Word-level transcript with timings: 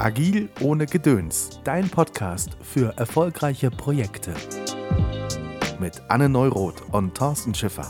Agil 0.00 0.48
ohne 0.62 0.86
Gedöns, 0.86 1.60
dein 1.62 1.90
Podcast 1.90 2.56
für 2.62 2.96
erfolgreiche 2.96 3.70
Projekte. 3.70 4.32
Mit 5.78 6.00
Anne 6.08 6.30
Neuroth 6.30 6.82
und 6.90 7.14
Thorsten 7.14 7.54
Schiffer. 7.54 7.86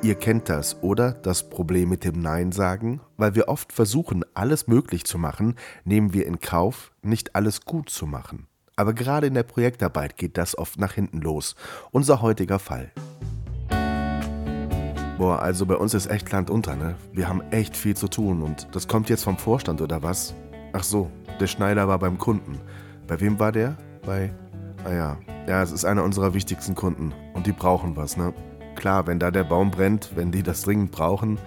Ihr 0.00 0.14
kennt 0.14 0.48
das, 0.48 0.82
oder? 0.82 1.12
Das 1.12 1.50
Problem 1.50 1.90
mit 1.90 2.04
dem 2.04 2.20
Nein 2.20 2.52
sagen? 2.52 3.02
Weil 3.18 3.34
wir 3.34 3.48
oft 3.48 3.70
versuchen, 3.70 4.24
alles 4.32 4.66
möglich 4.66 5.04
zu 5.04 5.18
machen, 5.18 5.56
nehmen 5.84 6.14
wir 6.14 6.24
in 6.24 6.40
Kauf, 6.40 6.92
nicht 7.02 7.36
alles 7.36 7.66
gut 7.66 7.90
zu 7.90 8.06
machen. 8.06 8.46
Aber 8.76 8.94
gerade 8.94 9.26
in 9.26 9.34
der 9.34 9.42
Projektarbeit 9.42 10.16
geht 10.16 10.38
das 10.38 10.56
oft 10.56 10.78
nach 10.78 10.94
hinten 10.94 11.20
los. 11.20 11.54
Unser 11.90 12.22
heutiger 12.22 12.58
Fall. 12.58 12.92
Boah, 15.16 15.40
also 15.40 15.64
bei 15.64 15.76
uns 15.76 15.94
ist 15.94 16.10
echt 16.10 16.32
Land 16.32 16.50
unter, 16.50 16.74
ne? 16.74 16.96
Wir 17.12 17.28
haben 17.28 17.40
echt 17.52 17.76
viel 17.76 17.96
zu 17.96 18.08
tun 18.08 18.42
und 18.42 18.66
das 18.72 18.88
kommt 18.88 19.08
jetzt 19.08 19.22
vom 19.22 19.36
Vorstand 19.36 19.80
oder 19.80 20.02
was? 20.02 20.34
Ach 20.72 20.82
so, 20.82 21.08
der 21.38 21.46
Schneider 21.46 21.86
war 21.86 22.00
beim 22.00 22.18
Kunden. 22.18 22.60
Bei 23.06 23.20
wem 23.20 23.38
war 23.38 23.52
der? 23.52 23.76
Bei. 24.04 24.32
Ah 24.84 24.92
ja. 24.92 25.16
Ja, 25.46 25.62
es 25.62 25.70
ist 25.70 25.84
einer 25.84 26.02
unserer 26.02 26.34
wichtigsten 26.34 26.74
Kunden 26.74 27.12
und 27.34 27.46
die 27.46 27.52
brauchen 27.52 27.96
was, 27.96 28.16
ne? 28.16 28.34
Klar, 28.74 29.06
wenn 29.06 29.20
da 29.20 29.30
der 29.30 29.44
Baum 29.44 29.70
brennt, 29.70 30.10
wenn 30.16 30.32
die 30.32 30.42
das 30.42 30.62
dringend 30.62 30.90
brauchen 30.90 31.38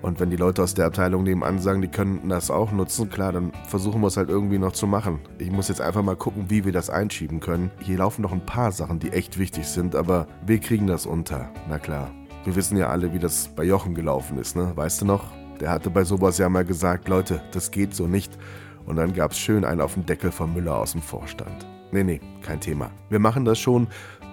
und 0.00 0.18
wenn 0.18 0.30
die 0.30 0.36
Leute 0.36 0.62
aus 0.62 0.72
der 0.72 0.86
Abteilung 0.86 1.24
nebenan 1.24 1.58
sagen, 1.58 1.82
die 1.82 1.88
könnten 1.88 2.30
das 2.30 2.50
auch 2.50 2.72
nutzen, 2.72 3.10
klar, 3.10 3.32
dann 3.32 3.52
versuchen 3.68 4.00
wir 4.00 4.06
es 4.06 4.16
halt 4.16 4.30
irgendwie 4.30 4.58
noch 4.58 4.72
zu 4.72 4.86
machen. 4.86 5.18
Ich 5.36 5.50
muss 5.50 5.68
jetzt 5.68 5.82
einfach 5.82 6.02
mal 6.02 6.16
gucken, 6.16 6.46
wie 6.48 6.64
wir 6.64 6.72
das 6.72 6.88
einschieben 6.88 7.40
können. 7.40 7.70
Hier 7.80 7.98
laufen 7.98 8.22
noch 8.22 8.32
ein 8.32 8.46
paar 8.46 8.72
Sachen, 8.72 8.98
die 8.98 9.12
echt 9.12 9.38
wichtig 9.38 9.66
sind, 9.66 9.94
aber 9.94 10.26
wir 10.46 10.58
kriegen 10.58 10.86
das 10.86 11.04
unter. 11.04 11.50
Na 11.68 11.78
klar. 11.78 12.10
Wir 12.44 12.56
wissen 12.56 12.78
ja 12.78 12.88
alle, 12.88 13.12
wie 13.12 13.18
das 13.18 13.48
bei 13.48 13.64
Jochen 13.64 13.94
gelaufen 13.94 14.38
ist, 14.38 14.56
ne? 14.56 14.72
Weißt 14.74 15.02
du 15.02 15.04
noch? 15.04 15.24
Der 15.60 15.70
hatte 15.70 15.90
bei 15.90 16.04
sowas 16.04 16.38
ja 16.38 16.48
mal 16.48 16.64
gesagt, 16.64 17.06
Leute, 17.08 17.42
das 17.52 17.70
geht 17.70 17.94
so 17.94 18.06
nicht. 18.06 18.38
Und 18.86 18.96
dann 18.96 19.12
gab's 19.12 19.38
schön 19.38 19.64
einen 19.64 19.82
auf 19.82 19.94
den 19.94 20.06
Deckel 20.06 20.32
von 20.32 20.54
Müller 20.54 20.76
aus 20.76 20.92
dem 20.92 21.02
Vorstand. 21.02 21.66
Nee, 21.92 22.02
nee, 22.02 22.20
kein 22.40 22.60
Thema. 22.60 22.90
Wir 23.10 23.18
machen 23.18 23.44
das 23.44 23.58
schon. 23.58 23.88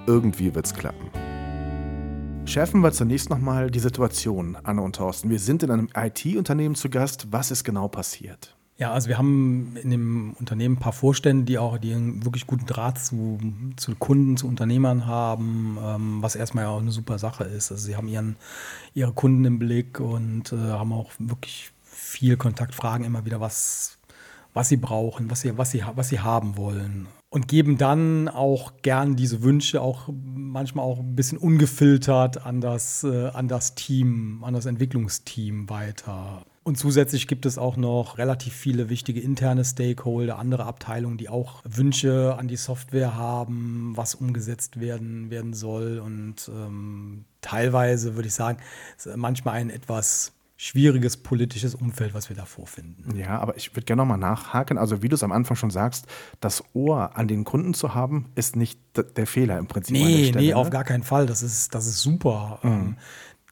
Irgendwie 0.05 0.55
wird's 0.55 0.73
klappen. 0.73 1.09
Schärfen 2.45 2.79
wir 2.79 2.93
zunächst 2.93 3.29
nochmal 3.29 3.69
die 3.69 3.79
Situation, 3.79 4.57
Anne 4.63 4.81
und 4.81 4.95
Thorsten. 4.95 5.29
Wir 5.29 5.39
sind 5.39 5.63
in 5.63 5.71
einem 5.71 5.89
IT-Unternehmen 5.93 6.75
zu 6.75 6.89
Gast. 6.89 7.27
Was 7.31 7.51
ist 7.51 7.65
genau 7.65 7.89
passiert? 7.89 8.56
Ja, 8.79 8.93
also 8.93 9.09
wir 9.09 9.17
haben 9.17 9.75
in 9.81 9.89
dem 9.89 10.33
Unternehmen 10.39 10.75
ein 10.75 10.79
paar 10.79 10.93
Vorstände, 10.93 11.45
die 11.45 11.57
auch 11.57 11.79
die 11.79 11.93
einen 11.93 12.23
wirklich 12.23 12.45
guten 12.45 12.67
Draht 12.67 12.99
zu, 12.99 13.39
zu 13.75 13.95
Kunden, 13.95 14.37
zu 14.37 14.47
Unternehmern 14.47 15.07
haben, 15.07 15.79
ähm, 15.83 16.21
was 16.21 16.35
erstmal 16.35 16.65
ja 16.65 16.69
auch 16.69 16.81
eine 16.81 16.91
super 16.91 17.17
Sache 17.17 17.43
ist. 17.43 17.71
Also 17.71 17.83
sie 17.83 17.95
haben 17.95 18.07
ihren, 18.07 18.35
ihre 18.93 19.13
Kunden 19.13 19.45
im 19.45 19.57
Blick 19.57 19.99
und 19.99 20.53
äh, 20.53 20.57
haben 20.57 20.93
auch 20.93 21.11
wirklich 21.17 21.71
viel 21.81 22.37
Kontakt, 22.37 22.75
fragen 22.75 23.03
immer 23.03 23.25
wieder, 23.25 23.41
was, 23.41 23.97
was 24.53 24.69
sie 24.69 24.77
brauchen, 24.77 25.31
was 25.31 25.41
sie, 25.41 25.57
was, 25.57 25.71
sie, 25.71 25.83
was 25.95 26.09
sie 26.09 26.19
haben 26.19 26.55
wollen. 26.55 27.07
Und 27.29 27.47
geben 27.47 27.79
dann 27.79 28.27
auch 28.27 28.73
gern 28.83 29.15
diese 29.15 29.41
Wünsche 29.41 29.81
auch 29.81 30.07
manchmal 30.13 30.85
auch 30.85 30.99
ein 30.99 31.15
bisschen 31.15 31.39
ungefiltert 31.39 32.45
an 32.45 32.61
das, 32.61 33.03
äh, 33.03 33.29
an 33.29 33.47
das 33.47 33.73
Team, 33.73 34.43
an 34.43 34.53
das 34.53 34.67
Entwicklungsteam 34.67 35.67
weiter. 35.67 36.45
Und 36.67 36.77
zusätzlich 36.77 37.27
gibt 37.27 37.45
es 37.45 37.57
auch 37.57 37.77
noch 37.77 38.17
relativ 38.17 38.53
viele 38.53 38.89
wichtige 38.89 39.21
interne 39.21 39.63
Stakeholder, 39.63 40.37
andere 40.37 40.65
Abteilungen, 40.65 41.17
die 41.17 41.29
auch 41.29 41.61
Wünsche 41.63 42.35
an 42.37 42.49
die 42.49 42.57
Software 42.57 43.15
haben, 43.15 43.93
was 43.95 44.15
umgesetzt 44.15 44.77
werden, 44.77 45.29
werden 45.29 45.53
soll. 45.53 45.99
Und 45.99 46.51
ähm, 46.53 47.23
teilweise 47.39 48.15
würde 48.15 48.27
ich 48.27 48.33
sagen, 48.33 48.57
manchmal 49.15 49.53
ein 49.53 49.69
etwas 49.69 50.33
schwieriges 50.57 51.15
politisches 51.15 51.73
Umfeld, 51.73 52.13
was 52.13 52.27
wir 52.27 52.35
da 52.35 52.43
vorfinden. 52.43 53.15
Ja, 53.15 53.39
aber 53.39 53.55
ich 53.55 53.73
würde 53.73 53.85
gerne 53.85 54.01
nochmal 54.01 54.17
nachhaken. 54.17 54.77
Also, 54.77 55.01
wie 55.01 55.07
du 55.07 55.15
es 55.15 55.23
am 55.23 55.31
Anfang 55.31 55.55
schon 55.55 55.69
sagst, 55.69 56.05
das 56.41 56.65
Ohr 56.73 57.15
an 57.15 57.29
den 57.29 57.45
Kunden 57.45 57.75
zu 57.75 57.95
haben, 57.95 58.25
ist 58.35 58.57
nicht 58.57 58.77
der 59.15 59.25
Fehler 59.25 59.57
im 59.57 59.67
Prinzip. 59.67 59.93
Nee, 59.93 60.25
Stelle, 60.25 60.41
nee, 60.41 60.49
ne? 60.49 60.57
auf 60.57 60.69
gar 60.69 60.83
keinen 60.83 61.03
Fall. 61.03 61.27
Das 61.27 61.43
ist, 61.43 61.73
das 61.73 61.87
ist 61.87 62.01
super. 62.01 62.59
Mhm. 62.61 62.97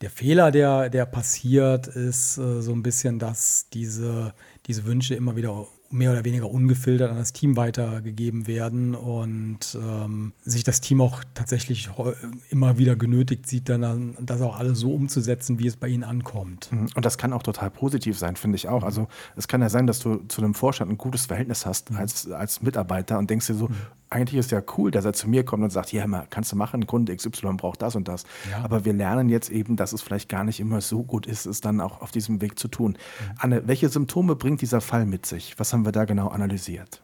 Der 0.01 0.09
Fehler, 0.09 0.51
der, 0.51 0.89
der 0.89 1.05
passiert, 1.05 1.87
ist 1.87 2.37
äh, 2.37 2.61
so 2.61 2.73
ein 2.73 2.83
bisschen, 2.83 3.17
dass 3.17 3.69
diese, 3.69 4.33
diese 4.65 4.85
Wünsche 4.85 5.15
immer 5.15 5.35
wieder 5.35 5.67
mehr 5.95 6.11
oder 6.11 6.25
weniger 6.25 6.49
ungefiltert 6.49 7.09
an 7.09 7.17
das 7.17 7.33
Team 7.33 7.55
weitergegeben 7.57 8.47
werden 8.47 8.95
und 8.95 9.77
ähm, 9.81 10.33
sich 10.43 10.63
das 10.63 10.81
Team 10.81 11.01
auch 11.01 11.23
tatsächlich 11.33 11.89
immer 12.49 12.77
wieder 12.77 12.95
genötigt 12.95 13.47
sieht, 13.47 13.69
dann 13.69 14.15
das 14.21 14.41
auch 14.41 14.57
alles 14.57 14.79
so 14.79 14.93
umzusetzen, 14.93 15.59
wie 15.59 15.67
es 15.67 15.75
bei 15.75 15.87
ihnen 15.87 16.03
ankommt. 16.03 16.71
Mhm. 16.71 16.89
Und 16.95 17.05
das 17.05 17.17
kann 17.17 17.33
auch 17.33 17.43
total 17.43 17.71
positiv 17.71 18.17
sein, 18.17 18.35
finde 18.35 18.57
ich 18.57 18.67
auch. 18.67 18.83
Also 18.83 19.07
es 19.35 19.47
kann 19.47 19.61
ja 19.61 19.69
sein, 19.69 19.87
dass 19.87 19.99
du 19.99 20.17
zu 20.27 20.41
einem 20.41 20.53
Vorstand 20.53 20.91
ein 20.91 20.97
gutes 20.97 21.25
Verhältnis 21.25 21.65
hast 21.65 21.91
mhm. 21.91 21.97
als, 21.97 22.29
als 22.29 22.61
Mitarbeiter 22.61 23.17
und 23.17 23.29
denkst 23.29 23.47
dir 23.47 23.55
so, 23.55 23.67
mhm 23.69 23.75
eigentlich 24.09 24.39
ist 24.39 24.51
ja 24.51 24.61
cool, 24.77 24.91
dass 24.91 25.03
er 25.05 25.13
zu 25.13 25.27
mir 25.27 25.43
kommt 25.43 25.63
und 25.63 25.71
sagt, 25.71 25.91
ja, 25.91 26.05
mal, 26.07 26.27
kannst 26.29 26.51
du 26.51 26.55
machen, 26.55 26.85
Kunde 26.85 27.15
XY 27.15 27.53
braucht 27.57 27.81
das 27.81 27.95
und 27.95 28.07
das. 28.07 28.23
Ja. 28.49 28.63
Aber 28.63 28.85
wir 28.85 28.93
lernen 28.93 29.29
jetzt 29.29 29.49
eben, 29.49 29.75
dass 29.75 29.93
es 29.93 30.01
vielleicht 30.01 30.29
gar 30.29 30.43
nicht 30.43 30.59
immer 30.59 30.81
so 30.81 31.03
gut 31.03 31.25
ist, 31.25 31.45
es 31.45 31.59
dann 31.59 31.81
auch 31.81 32.01
auf 32.01 32.11
diesem 32.11 32.41
Weg 32.41 32.59
zu 32.59 32.67
tun. 32.67 32.91
Mhm. 32.91 33.35
Anne, 33.37 33.67
welche 33.67 33.89
Symptome 33.89 34.35
bringt 34.35 34.61
dieser 34.61 34.81
Fall 34.81 35.05
mit 35.05 35.25
sich? 35.25 35.57
Was 35.57 35.73
haben 35.73 35.84
wir 35.85 35.91
da 35.91 36.05
genau 36.05 36.27
analysiert? 36.27 37.01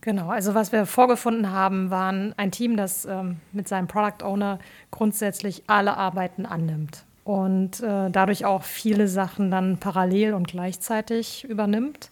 Genau, 0.00 0.30
also 0.30 0.54
was 0.54 0.72
wir 0.72 0.84
vorgefunden 0.84 1.52
haben, 1.52 1.90
waren 1.90 2.34
ein 2.36 2.50
Team, 2.50 2.76
das 2.76 3.04
ähm, 3.04 3.36
mit 3.52 3.68
seinem 3.68 3.86
Product 3.86 4.24
Owner 4.24 4.58
grundsätzlich 4.90 5.62
alle 5.68 5.96
Arbeiten 5.96 6.44
annimmt 6.44 7.04
und 7.24 7.80
äh, 7.80 8.10
dadurch 8.10 8.44
auch 8.44 8.64
viele 8.64 9.06
Sachen 9.06 9.50
dann 9.50 9.78
parallel 9.78 10.34
und 10.34 10.48
gleichzeitig 10.48 11.44
übernimmt 11.44 12.10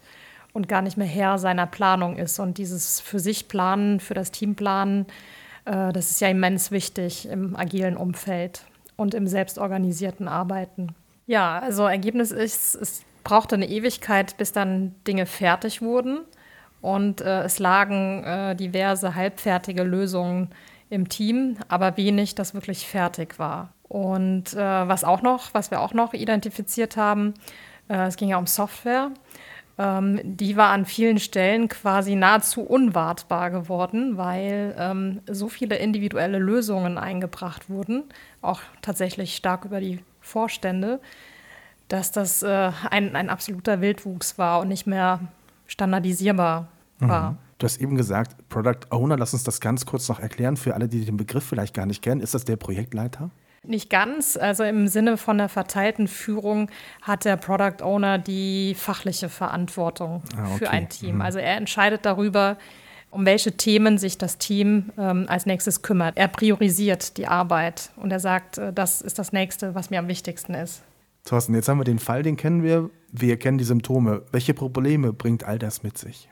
und 0.52 0.68
gar 0.68 0.82
nicht 0.82 0.96
mehr 0.96 1.06
Herr 1.06 1.38
seiner 1.38 1.66
Planung 1.66 2.16
ist. 2.16 2.38
Und 2.38 2.58
dieses 2.58 3.00
für 3.00 3.18
sich 3.18 3.48
planen, 3.48 3.98
für 3.98 4.14
das 4.14 4.30
Team 4.30 4.54
planen, 4.54 5.06
äh, 5.64 5.92
das 5.92 6.12
ist 6.12 6.20
ja 6.20 6.28
immens 6.28 6.70
wichtig 6.70 7.28
im 7.28 7.56
agilen 7.56 7.96
Umfeld 7.96 8.64
und 8.96 9.14
im 9.14 9.26
selbstorganisierten 9.26 10.28
Arbeiten. 10.28 10.94
Ja, 11.26 11.58
also 11.58 11.86
Ergebnis 11.86 12.30
ist, 12.30 12.74
es 12.74 13.02
brauchte 13.24 13.54
eine 13.54 13.68
Ewigkeit, 13.68 14.36
bis 14.36 14.52
dann 14.52 14.94
Dinge 15.06 15.26
fertig 15.26 15.82
wurden. 15.82 16.20
Und 16.80 17.20
äh, 17.20 17.42
es 17.42 17.58
lagen 17.58 18.24
äh, 18.24 18.56
diverse 18.56 19.14
halbfertige 19.14 19.82
Lösungen 19.82 20.48
im 20.88 21.08
Team, 21.08 21.56
aber 21.68 21.96
wenig, 21.96 22.34
das 22.34 22.54
wirklich 22.54 22.86
fertig 22.86 23.38
war. 23.38 23.72
Und 23.88 24.54
äh, 24.54 24.58
was 24.58 25.04
auch 25.04 25.22
noch, 25.22 25.52
was 25.52 25.70
wir 25.70 25.80
auch 25.80 25.92
noch 25.92 26.14
identifiziert 26.14 26.96
haben, 26.96 27.34
äh, 27.88 28.06
es 28.06 28.16
ging 28.16 28.28
ja 28.28 28.38
um 28.38 28.46
Software 28.46 29.10
ähm, 29.80 30.20
die 30.22 30.58
war 30.58 30.68
an 30.68 30.84
vielen 30.84 31.18
Stellen 31.18 31.68
quasi 31.68 32.14
nahezu 32.14 32.60
unwartbar 32.60 33.50
geworden, 33.50 34.18
weil 34.18 34.74
ähm, 34.78 35.22
so 35.26 35.48
viele 35.48 35.76
individuelle 35.76 36.38
Lösungen 36.38 36.98
eingebracht 36.98 37.70
wurden, 37.70 38.04
auch 38.42 38.60
tatsächlich 38.82 39.34
stark 39.34 39.64
über 39.64 39.80
die 39.80 40.00
Vorstände, 40.20 41.00
dass 41.90 42.12
das 42.12 42.42
äh, 42.42 42.70
ein, 42.90 43.14
ein 43.16 43.28
absoluter 43.28 43.80
Wildwuchs 43.80 44.38
war 44.38 44.60
und 44.60 44.68
nicht 44.68 44.86
mehr 44.86 45.20
standardisierbar 45.66 46.68
mhm. 47.00 47.08
war. 47.08 47.36
Du 47.58 47.66
hast 47.66 47.78
eben 47.78 47.96
gesagt, 47.96 48.48
Product 48.48 48.90
Owner, 48.90 49.18
lass 49.18 49.34
uns 49.34 49.44
das 49.44 49.60
ganz 49.60 49.84
kurz 49.84 50.08
noch 50.08 50.18
erklären 50.18 50.56
für 50.56 50.74
alle, 50.74 50.88
die 50.88 51.04
den 51.04 51.16
Begriff 51.16 51.44
vielleicht 51.44 51.74
gar 51.74 51.84
nicht 51.84 52.00
kennen. 52.00 52.20
Ist 52.20 52.32
das 52.32 52.44
der 52.44 52.56
Projektleiter? 52.56 53.30
Nicht 53.62 53.90
ganz. 53.90 54.38
Also 54.38 54.64
im 54.64 54.88
Sinne 54.88 55.18
von 55.18 55.36
der 55.36 55.50
verteilten 55.50 56.08
Führung 56.08 56.70
hat 57.02 57.26
der 57.26 57.36
Product 57.36 57.82
Owner 57.84 58.18
die 58.18 58.74
fachliche 58.74 59.28
Verantwortung 59.28 60.22
ah, 60.36 60.46
okay. 60.46 60.58
für 60.58 60.70
ein 60.70 60.88
Team. 60.88 61.16
Mhm. 61.16 61.20
Also 61.20 61.38
er 61.38 61.56
entscheidet 61.56 62.06
darüber, 62.06 62.56
um 63.10 63.26
welche 63.26 63.52
Themen 63.52 63.98
sich 63.98 64.16
das 64.16 64.38
Team 64.38 64.92
ähm, 64.96 65.26
als 65.28 65.44
nächstes 65.44 65.82
kümmert. 65.82 66.16
Er 66.16 66.28
priorisiert 66.28 67.16
die 67.18 67.26
Arbeit 67.26 67.90
und 67.96 68.12
er 68.12 68.20
sagt, 68.20 68.56
äh, 68.56 68.72
das 68.72 69.02
ist 69.02 69.18
das 69.18 69.32
nächste, 69.32 69.74
was 69.74 69.90
mir 69.90 69.98
am 69.98 70.08
wichtigsten 70.08 70.54
ist. 70.54 70.82
Thorsten, 71.24 71.54
jetzt 71.54 71.68
haben 71.68 71.78
wir 71.78 71.84
den 71.84 71.98
Fall, 71.98 72.22
den 72.22 72.36
kennen 72.36 72.62
wir. 72.62 72.90
Wir 73.12 73.36
kennen 73.36 73.58
die 73.58 73.64
Symptome. 73.64 74.22
Welche 74.32 74.54
Probleme 74.54 75.12
bringt 75.12 75.44
all 75.44 75.58
das 75.58 75.82
mit 75.82 75.98
sich? 75.98 76.28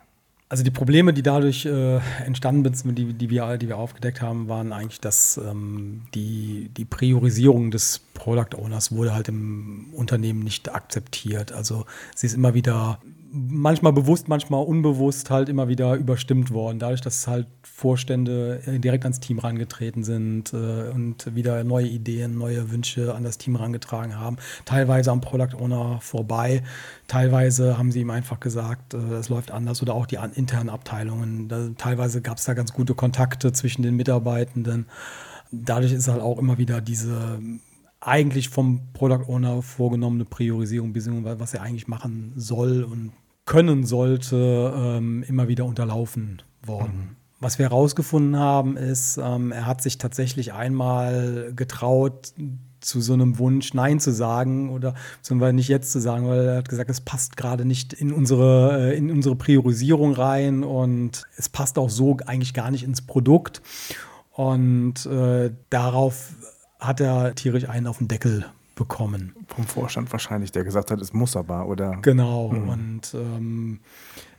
Also 0.50 0.64
die 0.64 0.70
Probleme, 0.70 1.12
die 1.12 1.22
dadurch 1.22 1.66
äh, 1.66 1.98
entstanden 2.24 2.72
sind, 2.72 2.96
die, 2.96 3.12
die, 3.12 3.28
wir, 3.28 3.58
die 3.58 3.68
wir 3.68 3.76
aufgedeckt 3.76 4.22
haben, 4.22 4.48
waren 4.48 4.72
eigentlich, 4.72 5.00
dass 5.00 5.36
ähm, 5.36 6.02
die, 6.14 6.70
die 6.74 6.86
Priorisierung 6.86 7.70
des 7.70 8.00
Product 8.14 8.56
Owners 8.56 8.90
wurde 8.92 9.14
halt 9.14 9.28
im 9.28 9.88
Unternehmen 9.92 10.40
nicht 10.40 10.74
akzeptiert. 10.74 11.52
Also 11.52 11.84
sie 12.14 12.26
ist 12.26 12.34
immer 12.34 12.54
wieder 12.54 12.98
manchmal 13.30 13.92
bewusst, 13.92 14.28
manchmal 14.28 14.64
unbewusst 14.64 15.30
halt 15.30 15.48
immer 15.48 15.68
wieder 15.68 15.94
überstimmt 15.94 16.50
worden. 16.50 16.78
Dadurch, 16.78 17.00
dass 17.00 17.26
halt 17.26 17.46
Vorstände 17.62 18.62
äh, 18.66 18.78
direkt 18.78 19.04
ans 19.04 19.20
Team 19.20 19.38
rangetreten 19.38 20.02
sind 20.02 20.52
äh, 20.52 20.90
und 20.90 21.34
wieder 21.34 21.62
neue 21.64 21.86
Ideen, 21.86 22.38
neue 22.38 22.70
Wünsche 22.70 23.14
an 23.14 23.24
das 23.24 23.38
Team 23.38 23.56
rangetragen 23.56 24.16
haben. 24.16 24.36
Teilweise 24.64 25.10
am 25.10 25.20
Product 25.20 25.56
Owner 25.58 26.00
vorbei, 26.00 26.62
teilweise 27.06 27.78
haben 27.78 27.92
sie 27.92 28.00
ihm 28.00 28.10
einfach 28.10 28.40
gesagt, 28.40 28.94
äh, 28.94 29.14
es 29.14 29.28
läuft 29.28 29.50
anders 29.50 29.82
oder 29.82 29.94
auch 29.94 30.06
die 30.06 30.18
an, 30.18 30.32
internen 30.32 30.70
Abteilungen. 30.70 31.48
Da, 31.48 31.68
teilweise 31.76 32.22
gab 32.22 32.38
es 32.38 32.44
da 32.44 32.54
ganz 32.54 32.72
gute 32.72 32.94
Kontakte 32.94 33.52
zwischen 33.52 33.82
den 33.82 33.96
Mitarbeitenden. 33.96 34.86
Dadurch 35.50 35.92
ist 35.92 36.08
halt 36.08 36.22
auch 36.22 36.38
immer 36.38 36.58
wieder 36.58 36.80
diese 36.80 37.40
eigentlich 38.00 38.48
vom 38.48 38.92
Product 38.92 39.28
Owner 39.28 39.62
vorgenommene 39.62 40.24
Priorisierung, 40.24 40.94
was 40.94 41.54
er 41.54 41.62
eigentlich 41.62 41.88
machen 41.88 42.32
soll 42.36 42.84
und 42.84 43.12
können 43.44 43.84
sollte, 43.86 44.72
ähm, 44.76 45.24
immer 45.26 45.48
wieder 45.48 45.64
unterlaufen 45.64 46.42
worden. 46.62 46.96
Mhm. 46.96 47.16
Was 47.40 47.58
wir 47.58 47.66
herausgefunden 47.66 48.36
haben, 48.36 48.76
ist, 48.76 49.18
ähm, 49.22 49.52
er 49.52 49.66
hat 49.66 49.80
sich 49.80 49.96
tatsächlich 49.98 50.52
einmal 50.52 51.52
getraut, 51.54 52.34
zu 52.80 53.00
so 53.00 53.12
einem 53.12 53.38
Wunsch 53.38 53.74
Nein 53.74 54.00
zu 54.00 54.12
sagen 54.12 54.70
oder 54.70 54.94
beziehungsweise 55.16 55.54
nicht 55.54 55.68
jetzt 55.68 55.90
zu 55.92 56.00
sagen, 56.00 56.28
weil 56.28 56.46
er 56.46 56.56
hat 56.58 56.68
gesagt, 56.68 56.90
es 56.90 57.00
passt 57.00 57.36
gerade 57.36 57.64
nicht 57.64 57.92
in 57.92 58.12
unsere, 58.12 58.92
äh, 58.92 58.96
in 58.96 59.10
unsere 59.10 59.36
Priorisierung 59.36 60.12
rein 60.12 60.62
und 60.62 61.24
es 61.36 61.48
passt 61.48 61.78
auch 61.78 61.90
so 61.90 62.16
eigentlich 62.26 62.54
gar 62.54 62.70
nicht 62.70 62.84
ins 62.84 63.02
Produkt. 63.02 63.62
Und 64.30 65.06
äh, 65.06 65.50
darauf 65.70 66.34
hat 66.78 67.00
er 67.00 67.34
tierisch 67.34 67.68
einen 67.68 67.86
auf 67.86 67.98
den 67.98 68.08
Deckel 68.08 68.46
bekommen. 68.74 69.34
Vom 69.48 69.64
Vorstand 69.64 70.10
wahrscheinlich, 70.12 70.52
der 70.52 70.64
gesagt 70.64 70.90
hat, 70.90 71.00
es 71.00 71.12
muss 71.12 71.36
aber, 71.36 71.66
oder? 71.66 71.98
Genau. 72.02 72.50
Mhm. 72.50 72.68
Und 72.68 73.14
ähm, 73.14 73.80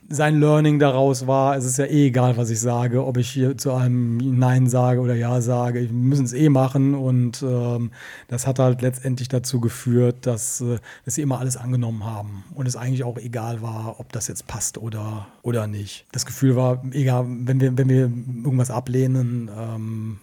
sein 0.08 0.40
Learning 0.40 0.80
daraus 0.80 1.26
war, 1.28 1.56
es 1.56 1.64
ist 1.64 1.78
ja 1.78 1.84
eh 1.84 2.08
egal, 2.08 2.36
was 2.36 2.50
ich 2.50 2.58
sage, 2.58 3.04
ob 3.04 3.16
ich 3.16 3.30
hier 3.30 3.56
zu 3.56 3.72
einem 3.72 4.16
Nein 4.16 4.66
sage 4.66 5.00
oder 5.00 5.14
Ja 5.14 5.40
sage, 5.40 5.82
wir 5.82 5.92
müssen 5.92 6.24
es 6.24 6.32
eh 6.32 6.48
machen 6.48 6.94
und 6.94 7.42
ähm, 7.42 7.92
das 8.26 8.46
hat 8.46 8.58
halt 8.58 8.82
letztendlich 8.82 9.28
dazu 9.28 9.60
geführt, 9.60 10.26
dass, 10.26 10.62
äh, 10.62 10.78
dass 11.04 11.14
sie 11.14 11.22
immer 11.22 11.38
alles 11.38 11.56
angenommen 11.56 12.04
haben 12.04 12.42
und 12.54 12.66
es 12.66 12.74
eigentlich 12.74 13.04
auch 13.04 13.18
egal 13.18 13.62
war, 13.62 14.00
ob 14.00 14.10
das 14.10 14.26
jetzt 14.26 14.48
passt 14.48 14.78
oder, 14.78 15.28
oder 15.42 15.68
nicht. 15.68 16.06
Das 16.10 16.26
Gefühl 16.26 16.56
war, 16.56 16.82
egal, 16.90 17.26
wenn 17.28 17.60
wir, 17.60 17.78
wenn 17.78 17.88
wir 17.88 18.10
irgendwas 18.44 18.72
ablehnen 18.72 19.48
ähm, 19.56 20.18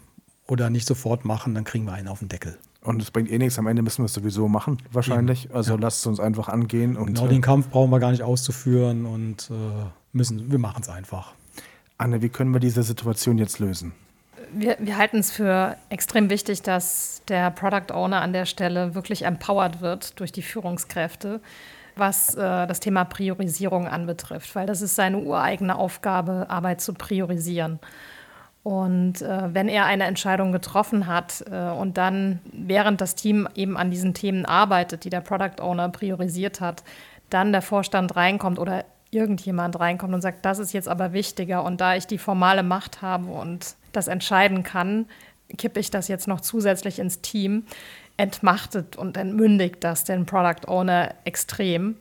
oder 0.48 0.70
nicht 0.70 0.88
sofort 0.88 1.26
machen, 1.26 1.54
dann 1.54 1.64
kriegen 1.64 1.86
wir 1.86 1.94
einen 1.94 2.08
auf 2.08 2.20
den 2.20 2.30
Deckel. 2.30 2.58
Und 2.82 3.02
es 3.02 3.12
bringt 3.12 3.30
eh 3.30 3.38
nichts, 3.38 3.60
am 3.60 3.68
Ende 3.68 3.82
müssen 3.82 4.00
wir 4.00 4.06
es 4.06 4.14
sowieso 4.14 4.48
machen, 4.48 4.78
wahrscheinlich. 4.92 5.46
Eben, 5.46 5.56
also 5.56 5.74
ja. 5.74 5.80
lasst 5.82 6.00
es 6.00 6.06
uns 6.06 6.20
einfach 6.20 6.48
angehen. 6.48 6.96
Und, 6.96 7.08
genau, 7.08 7.28
den 7.28 7.42
Kampf 7.42 7.70
brauchen 7.70 7.92
wir 7.92 8.00
gar 8.00 8.12
nicht 8.12 8.24
auszuführen 8.24 9.06
und 9.06 9.50
äh, 9.52 9.54
müssen, 10.14 10.52
wir 10.52 10.60
machen 10.60 10.82
es 10.82 10.90
einfach. 10.90 11.34
Anne, 11.98 12.22
wie 12.22 12.30
können 12.30 12.54
wir 12.54 12.60
diese 12.60 12.84
Situation 12.84 13.38
jetzt 13.38 13.60
lösen? 13.60 13.94
Wir, 14.54 14.78
wir 14.80 14.98
halten 14.98 15.18
es 15.18 15.32
für 15.32 15.76
extrem 15.90 16.30
wichtig, 16.30 16.62
dass 16.62 17.22
der 17.28 17.52
Product 17.52 17.94
Owner 17.94 18.22
an 18.22 18.32
der 18.32 18.46
Stelle 18.46 18.96
wirklich 18.96 19.26
empowered 19.26 19.82
wird 19.82 20.20
durch 20.20 20.32
die 20.32 20.42
Führungskräfte, 20.42 21.42
was 21.98 22.36
äh, 22.36 22.68
das 22.68 22.80
Thema 22.80 23.04
Priorisierung 23.04 23.88
anbetrifft, 23.88 24.56
weil 24.56 24.66
das 24.66 24.82
ist 24.82 24.96
seine 24.96 25.18
ureigene 25.18 25.76
Aufgabe, 25.76 26.46
Arbeit 26.50 26.80
zu 26.80 26.94
priorisieren. 26.94 27.80
Und 28.68 29.22
äh, 29.22 29.54
wenn 29.54 29.70
er 29.70 29.86
eine 29.86 30.04
Entscheidung 30.04 30.52
getroffen 30.52 31.08
hat 31.08 31.42
äh, 31.50 31.70
und 31.70 31.96
dann, 31.96 32.42
während 32.52 33.00
das 33.00 33.16
Team 33.16 33.48
eben 33.56 33.78
an 33.78 33.92
diesen 33.92 34.14
Themen 34.14 34.46
arbeitet, 34.46 35.06
die 35.06 35.10
der 35.10 35.22
Product 35.22 35.62
Owner 35.62 35.88
priorisiert 35.88 36.60
hat, 36.60 36.84
dann 37.30 37.54
der 37.54 37.62
Vorstand 37.62 38.18
reinkommt 38.18 38.60
oder 38.60 38.84
irgendjemand 39.10 39.80
reinkommt 39.80 40.14
und 40.14 40.20
sagt, 40.20 40.44
das 40.44 40.60
ist 40.60 40.74
jetzt 40.74 40.90
aber 40.90 41.14
wichtiger 41.14 41.64
und 41.64 41.80
da 41.80 41.96
ich 41.96 42.08
die 42.08 42.18
formale 42.18 42.62
Macht 42.62 43.02
habe 43.02 43.32
und 43.32 43.78
das 43.94 44.10
entscheiden 44.10 44.64
kann, 44.64 45.06
kippe 45.58 45.80
ich 45.80 45.90
das 45.90 46.10
jetzt 46.10 46.28
noch 46.28 46.42
zusätzlich 46.42 47.00
ins 47.00 47.22
Team, 47.22 47.64
entmachtet 48.18 48.98
und 48.98 49.16
entmündigt 49.16 49.78
das 49.80 50.04
den 50.04 50.26
Product 50.26 50.68
Owner 50.68 51.16
extrem 51.24 51.96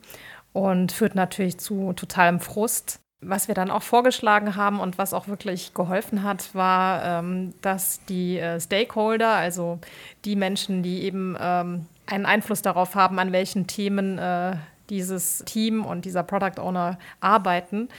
und 0.51 0.91
führt 0.91 1.15
natürlich 1.15 1.59
zu 1.59 1.93
totalem 1.93 2.41
Frust 2.41 2.99
was 3.21 3.47
wir 3.47 3.55
dann 3.55 3.71
auch 3.71 3.81
vorgeschlagen 3.81 4.55
haben 4.55 4.79
und 4.79 4.97
was 4.97 5.13
auch 5.13 5.27
wirklich 5.27 5.73
geholfen 5.73 6.23
hat, 6.23 6.53
war, 6.53 7.03
ähm, 7.03 7.53
dass 7.61 8.03
die 8.05 8.37
äh, 8.37 8.59
Stakeholder, 8.59 9.29
also 9.29 9.79
die 10.23 10.35
Menschen, 10.35 10.83
die 10.83 11.01
eben 11.03 11.35
ähm, 11.39 11.87
einen 12.05 12.25
Einfluss 12.25 12.61
darauf 12.61 12.95
haben, 12.95 13.17
an 13.19 13.31
welchen 13.31 13.65
Themen 13.65 14.17
äh, 14.19 14.55
dieses 14.89 15.39
Team 15.45 15.83
und 15.83 16.05
dieser 16.05 16.23
Product 16.23 16.61
Owner 16.61 16.97
arbeiten, 17.19 17.89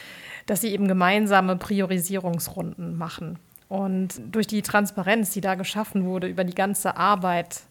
dass 0.46 0.60
sie 0.60 0.72
eben 0.72 0.88
gemeinsame 0.88 1.56
Priorisierungsrunden 1.56 2.96
machen. 2.96 3.38
Und 3.68 4.20
durch 4.32 4.46
die 4.46 4.62
Transparenz, 4.62 5.30
die 5.30 5.42
da 5.42 5.56
geschaffen 5.56 6.06
wurde 6.06 6.28
über 6.28 6.44
die 6.44 6.54
ganze 6.54 6.96
Arbeit, 6.96 7.62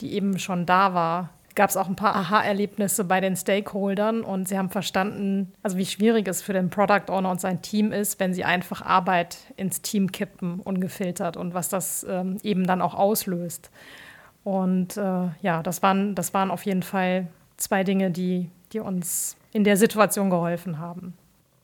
die 0.00 0.12
eben 0.12 0.38
schon 0.38 0.66
da 0.66 0.92
war, 0.92 1.30
gab 1.58 1.70
es 1.70 1.76
auch 1.76 1.88
ein 1.88 1.96
paar 1.96 2.14
Aha-Erlebnisse 2.14 3.02
bei 3.02 3.20
den 3.20 3.34
Stakeholdern 3.34 4.20
und 4.20 4.46
sie 4.46 4.56
haben 4.56 4.70
verstanden, 4.70 5.52
also 5.60 5.76
wie 5.76 5.86
schwierig 5.86 6.28
es 6.28 6.40
für 6.40 6.52
den 6.52 6.70
Product 6.70 7.08
Owner 7.08 7.32
und 7.32 7.40
sein 7.40 7.62
Team 7.62 7.90
ist, 7.90 8.20
wenn 8.20 8.32
sie 8.32 8.44
einfach 8.44 8.80
Arbeit 8.80 9.38
ins 9.56 9.82
Team 9.82 10.12
kippen, 10.12 10.60
ungefiltert 10.60 11.36
und 11.36 11.54
was 11.54 11.68
das 11.68 12.06
ähm, 12.08 12.38
eben 12.44 12.64
dann 12.64 12.80
auch 12.80 12.94
auslöst. 12.94 13.72
Und 14.44 14.96
äh, 14.96 15.00
ja, 15.42 15.64
das 15.64 15.82
waren, 15.82 16.14
das 16.14 16.32
waren 16.32 16.52
auf 16.52 16.64
jeden 16.64 16.84
Fall 16.84 17.26
zwei 17.56 17.82
Dinge, 17.82 18.12
die, 18.12 18.50
die 18.72 18.78
uns 18.78 19.36
in 19.50 19.64
der 19.64 19.76
Situation 19.76 20.30
geholfen 20.30 20.78
haben. 20.78 21.14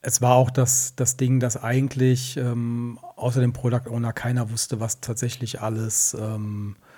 Es 0.03 0.21
war 0.21 0.35
auch 0.35 0.51
das, 0.51 0.97
das 0.97 1.17
Ding, 1.17 1.39
dass 1.39 1.63
eigentlich 1.63 2.37
ähm, 2.37 2.99
außer 3.15 3.41
dem 3.41 3.53
Product 3.53 3.89
Owner 3.89 4.13
keiner 4.13 4.51
wusste, 4.51 4.81
was 4.81 5.01
tatsächlich 5.01 5.61
alles 5.61 6.15
ähm, 6.21 6.75
äh, 6.81 6.94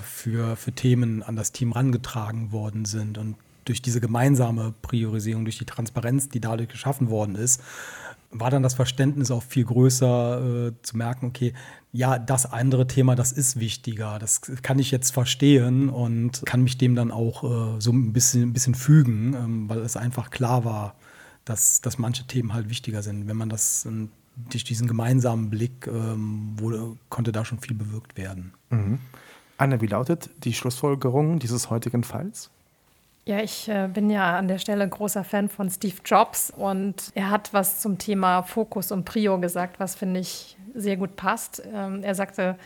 für, 0.00 0.56
für 0.56 0.72
Themen 0.72 1.22
an 1.22 1.34
das 1.34 1.52
Team 1.52 1.72
rangetragen 1.72 2.52
worden 2.52 2.84
sind. 2.84 3.18
Und 3.18 3.36
durch 3.64 3.82
diese 3.82 4.00
gemeinsame 4.00 4.74
Priorisierung, 4.82 5.44
durch 5.44 5.58
die 5.58 5.64
Transparenz, 5.64 6.28
die 6.28 6.40
dadurch 6.40 6.68
geschaffen 6.68 7.10
worden 7.10 7.34
ist, 7.34 7.62
war 8.32 8.50
dann 8.50 8.62
das 8.62 8.74
Verständnis 8.74 9.30
auch 9.30 9.42
viel 9.42 9.64
größer 9.64 10.68
äh, 10.68 10.72
zu 10.82 10.96
merken, 10.96 11.26
okay, 11.26 11.52
ja, 11.92 12.18
das 12.18 12.50
andere 12.50 12.86
Thema, 12.86 13.14
das 13.14 13.30
ist 13.30 13.60
wichtiger, 13.60 14.18
das 14.18 14.40
kann 14.62 14.78
ich 14.78 14.90
jetzt 14.90 15.12
verstehen 15.12 15.90
und 15.90 16.42
kann 16.46 16.62
mich 16.62 16.78
dem 16.78 16.94
dann 16.94 17.10
auch 17.10 17.44
äh, 17.44 17.80
so 17.80 17.92
ein 17.92 18.14
bisschen, 18.14 18.42
ein 18.42 18.52
bisschen 18.54 18.74
fügen, 18.74 19.34
ähm, 19.34 19.68
weil 19.68 19.80
es 19.80 19.98
einfach 19.98 20.30
klar 20.30 20.64
war, 20.64 20.96
dass, 21.44 21.82
dass 21.82 21.98
manche 21.98 22.26
Themen 22.26 22.54
halt 22.54 22.70
wichtiger 22.70 23.02
sind. 23.02 23.28
Wenn 23.28 23.36
man 23.36 23.50
das 23.50 23.84
äh, 23.84 24.08
durch 24.50 24.64
diesen 24.64 24.88
gemeinsamen 24.88 25.50
Blick 25.50 25.86
ähm, 25.86 26.54
wurde, 26.58 26.96
konnte 27.10 27.32
da 27.32 27.44
schon 27.44 27.58
viel 27.58 27.76
bewirkt 27.76 28.16
werden. 28.16 28.54
Mhm. 28.70 28.98
Anna, 29.58 29.80
wie 29.80 29.86
lautet 29.86 30.30
die 30.44 30.52
Schlussfolgerung 30.52 31.38
dieses 31.38 31.70
heutigen 31.70 32.04
Falls? 32.04 32.50
Ja, 33.24 33.38
ich 33.38 33.68
äh, 33.68 33.88
bin 33.92 34.10
ja 34.10 34.36
an 34.36 34.48
der 34.48 34.58
Stelle 34.58 34.88
großer 34.88 35.22
Fan 35.22 35.48
von 35.48 35.70
Steve 35.70 35.94
Jobs 36.04 36.52
und 36.56 37.12
er 37.14 37.30
hat 37.30 37.54
was 37.54 37.80
zum 37.80 37.98
Thema 37.98 38.42
Fokus 38.42 38.90
und 38.90 39.04
Prio 39.04 39.38
gesagt, 39.38 39.78
was 39.78 39.94
finde 39.94 40.18
ich 40.18 40.56
sehr 40.74 40.96
gut 40.96 41.14
passt. 41.14 41.62
Ähm, 41.72 42.02
er 42.02 42.16
sagte, 42.16 42.56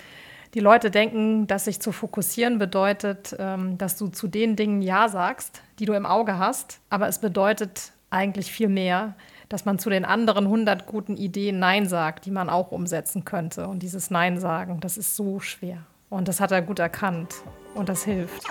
die 0.54 0.60
Leute 0.60 0.90
denken, 0.90 1.46
dass 1.46 1.66
sich 1.66 1.80
zu 1.80 1.92
fokussieren 1.92 2.58
bedeutet, 2.58 3.36
ähm, 3.38 3.76
dass 3.76 3.98
du 3.98 4.08
zu 4.08 4.28
den 4.28 4.56
Dingen 4.56 4.80
Ja 4.80 5.10
sagst, 5.10 5.60
die 5.78 5.84
du 5.84 5.92
im 5.92 6.06
Auge 6.06 6.38
hast, 6.38 6.80
aber 6.88 7.06
es 7.08 7.18
bedeutet 7.20 7.92
eigentlich 8.08 8.50
viel 8.50 8.68
mehr, 8.68 9.14
dass 9.50 9.66
man 9.66 9.78
zu 9.78 9.90
den 9.90 10.06
anderen 10.06 10.46
100 10.46 10.86
guten 10.86 11.18
Ideen 11.18 11.58
Nein 11.58 11.86
sagt, 11.86 12.24
die 12.24 12.30
man 12.30 12.48
auch 12.48 12.72
umsetzen 12.72 13.26
könnte. 13.26 13.68
Und 13.68 13.80
dieses 13.80 14.10
Nein 14.10 14.40
sagen, 14.40 14.80
das 14.80 14.96
ist 14.96 15.16
so 15.16 15.38
schwer. 15.40 15.84
Und 16.08 16.28
das 16.28 16.40
hat 16.40 16.52
er 16.52 16.62
gut 16.62 16.78
erkannt 16.78 17.34
und 17.74 17.88
das 17.88 18.04
hilft. 18.04 18.44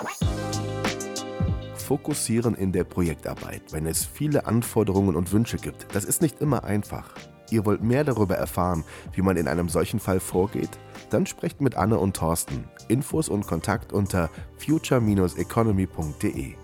Fokussieren 1.76 2.54
in 2.54 2.72
der 2.72 2.84
Projektarbeit, 2.84 3.62
wenn 3.72 3.86
es 3.86 4.04
viele 4.04 4.46
Anforderungen 4.46 5.14
und 5.14 5.32
Wünsche 5.32 5.56
gibt, 5.56 5.86
das 5.94 6.04
ist 6.04 6.20
nicht 6.20 6.40
immer 6.40 6.64
einfach. 6.64 7.14
Ihr 7.50 7.64
wollt 7.64 7.82
mehr 7.82 8.02
darüber 8.02 8.36
erfahren, 8.36 8.84
wie 9.12 9.22
man 9.22 9.36
in 9.36 9.46
einem 9.46 9.68
solchen 9.68 10.00
Fall 10.00 10.18
vorgeht? 10.18 10.70
Dann 11.10 11.26
sprecht 11.26 11.60
mit 11.60 11.76
Anne 11.76 11.98
und 11.98 12.16
Thorsten. 12.16 12.64
Infos 12.88 13.28
und 13.28 13.46
Kontakt 13.46 13.92
unter 13.92 14.30
future-economy.de. 14.58 16.54